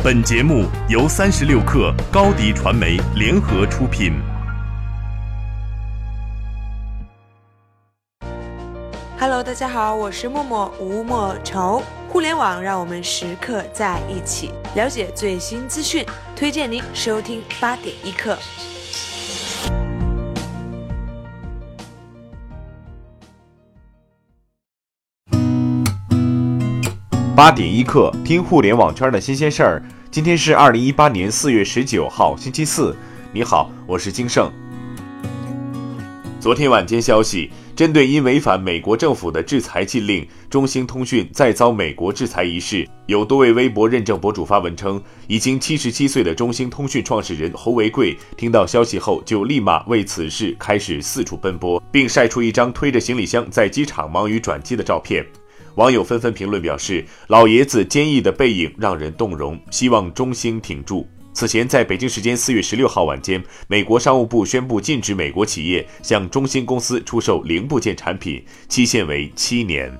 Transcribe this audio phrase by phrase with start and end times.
[0.00, 4.12] 本节目由三十六克高低传媒联合出品。
[9.18, 11.82] Hello，大家好，我是默默吴莫愁。
[12.08, 16.06] 互联网让我们时刻在一起，了解最新资讯，
[16.36, 18.38] 推荐您收听八点一刻。
[27.38, 29.80] 八点一刻，听互联网圈的新鲜事儿。
[30.10, 32.96] 今天是二零一八年四月十九号，星期四。
[33.32, 34.50] 你好，我是金盛。
[36.40, 55.24] 昨天晚间消息，针对因违反美国政府的制裁禁令，中兴通讯再遭美国制裁一事，有多位微博认证博主发文称，已经七十七岁的中兴通讯创始人侯为贵听到消息后，就立马为此事开始四处奔波，并晒出一张推着行李箱在机场忙于转机的照片。
[55.78, 69.96] 网友纷纷评论表示：“老爷子坚毅的背影让人动容，希望中兴挺住。”此前，在北京时间四月十六号晚间，美国商务部宣布禁止美国企业向中兴公司出售零部件产品，期限为七年。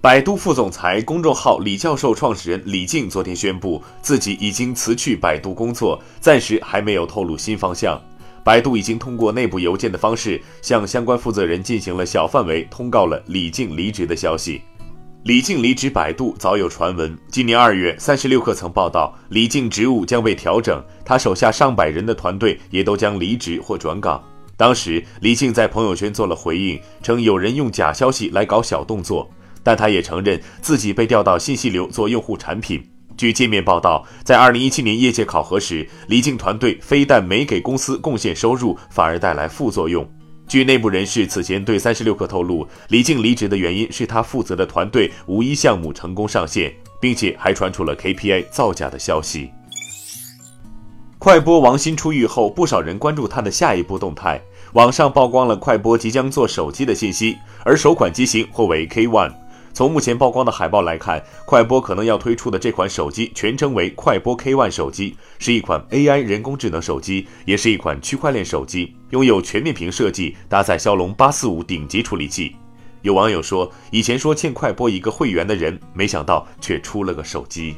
[0.00, 8.02] 百度副总裁、公众号“李教授”创始人李静昨天宣布，自己已经辞去百度工作，暂时还没有透露新方向。
[8.44, 14.60] 百度已经通过内部邮件的方式向相关负责人进行了小范围通告了李静离职的消息。
[15.22, 24.22] 李静离职百度早有传闻，今年二月，三十六氪曾报道李静职务将被调整，他手下上百人的团队也都将离职或转岗。
[24.58, 29.26] 当时李静在朋友圈做了回应，称有人用假消息来搞小动作，
[29.62, 32.86] 但他也承认自己被调到信息流做用户产品。
[33.16, 40.08] 据界面报道，在二零一七年业界考核时，李静团队非但没给公司贡献收入，反而带来副作用。
[40.46, 49.50] 据内部人士此前对三十六氪透露，李静离职的原因是他负责的团队无一项目成功上线，并且还传出了 KPI 造假的消息。
[51.18, 54.38] 快播王鑫出狱后，不少人关注他的下一步动态。
[54.74, 59.32] 网上曝光了快播即将做手机的信息，而首款机型或为 K One。
[59.74, 72.54] 从目前曝光的海报来看，快播可能要推出的这款手机全称为快播 K One 手机，是一款 AI 人工智能手机，也是一款区块链手机，拥有全面屏设计，搭载骁龙八四五顶级处理器。
[73.02, 77.74] 有网友说，以前说欠快播一个会员的人，没想到却出了个手机。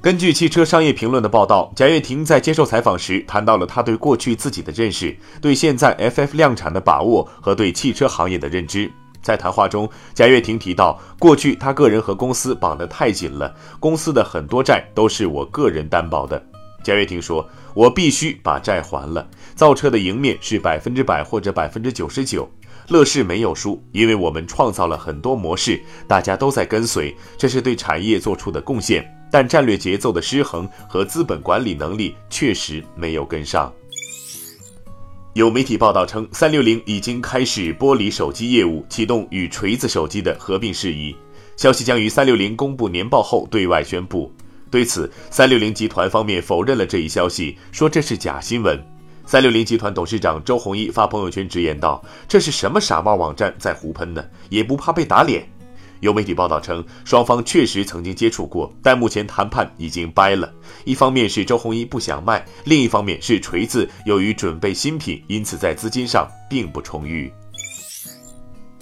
[0.00, 8.88] 根据汽车商业评论的报道，贾跃亭在接受采访时谈到了他对过去自己的认识，对现在 FF 量产的把握和对汽车行业的认知。
[9.22, 16.42] 在谈话中，贾跃亭提到，过去他个人和公司绑得太紧了，公司的很多债都是我个人担保的。
[16.82, 19.28] 贾跃亭说：“我必须把债还了。
[19.54, 22.48] 造车的赢面是百分之百或者百分之九十九，
[22.86, 29.04] 乐视没有输，因为我们创造了很多模式，大家都在跟随，这是对产业做出的贡献。
[29.30, 33.70] 但战略节奏的失衡和资本管理能力确实没有跟上。”
[35.38, 41.14] 有媒体报道称，三六零已经开始剥离手机业务，启动与锤子手机的合并事宜。
[41.56, 44.32] 消息将于三六零公布年报后对外宣布。
[44.68, 48.84] 对此，三六零集团方面否认了这一消息，说这是假新闻。
[49.26, 54.24] 三六零集团董事长周鸿祎发朋友圈直言道：“这是什么傻帽网站在胡喷呢？
[54.48, 55.48] 也不怕被打脸。”
[56.00, 60.52] 有媒体报道称，双方确实曾经接触过，但目前谈判已经掰了。
[60.84, 67.32] 一方面是周鸿祎不想卖，另一方面是锤子由于准备新品，因此在资金上并不充裕。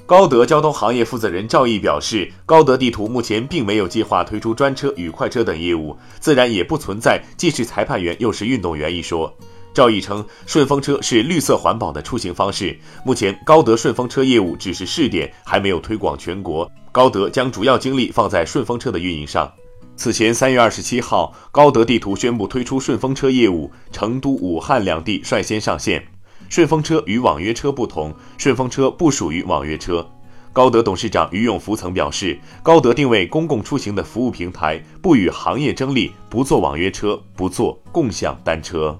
[0.04, 9.37] 高德交通行业负责人赵毅表示，高德地图目前并没有计划推出专车与快车等业务，自然也不存在既是裁判员又是运动员一说。
[9.76, 12.75] 赵毅称，顺风车是绿色环保的出行方式。
[13.04, 16.66] 目前，高德顺风车业务只是试点，还没有推广全国。
[16.91, 19.53] 高德将主要精力放在顺风车的运营上。
[19.94, 26.03] 此前，三月二十七号，高德地图宣布推出顺风车业务，成都、武汉两地率先上线。
[26.48, 30.09] 顺风车与网约车不同，顺风车不属于网约车。
[30.54, 38.98] 高德董事长于永福曾表示，高德定位公共出行的服务平台，不与行业争利，不做网约车，不做共享单车。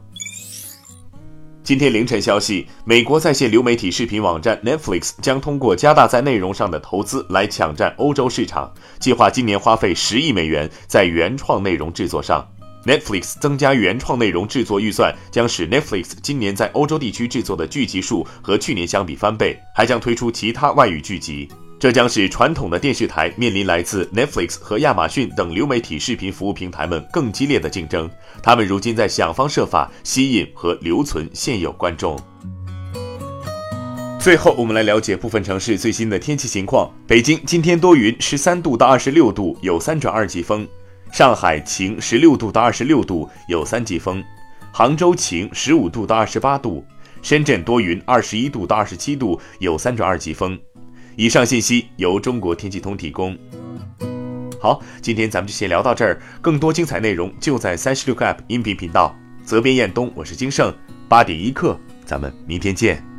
[1.67, 12.47] 今天凌晨消息，美国在线流媒体视频网站 Netflix 将通过加大在内容上的投资来抢占欧洲市场，计划今年花费十亿美元在原创内容制作上。
[12.85, 21.49] Netflix 增加原创内容制作预算，将使 Netflix 今年在欧洲地区制作的剧集数和去年相比翻倍，还将推出其他外语剧集。
[21.87, 28.11] 这将使传统的电视台面临来自 Netflix 和亚马逊等流媒体视频服务平台们更激烈的竞争。
[28.43, 32.19] 他们如今在想方设法吸引和留存现有观众。
[34.19, 36.91] 最后，我们来了解部分城市最新的天气情况。
[37.06, 40.67] 北京今天多云，十三度到二十六度，有三转二级风。
[41.12, 44.21] 上海晴，十六度到二十六度，有三级风；
[44.73, 46.83] 杭州晴，十五度到二十八度；
[47.23, 50.59] 深圳多云，二十一度到二十七度，有三转二级风。
[51.17, 53.37] 以上信息由中国天气通提供。
[54.61, 59.17] 好，今天咱们就先聊到这儿，更多精彩内容就在三十六个 App 音频频道。
[59.43, 60.75] 责编：彦东，我是金盛，
[61.09, 63.16] 八点一刻，咱们明天见。